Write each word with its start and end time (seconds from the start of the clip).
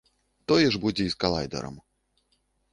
Тое 0.51 0.67
ж 0.77 0.81
будзе 0.85 1.03
і 1.09 1.13
з 1.17 1.21
калайдарам. 1.25 1.75